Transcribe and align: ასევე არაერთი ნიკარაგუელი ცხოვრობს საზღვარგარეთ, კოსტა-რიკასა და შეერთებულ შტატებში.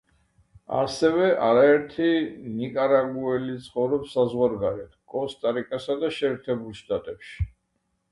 ასევე 0.75 1.25
არაერთი 1.47 2.07
ნიკარაგუელი 2.61 3.57
ცხოვრობს 3.65 4.15
საზღვარგარეთ, 4.17 4.97
კოსტა-რიკასა 5.15 5.99
და 6.05 6.11
შეერთებულ 6.17 6.75
შტატებში. 6.81 7.47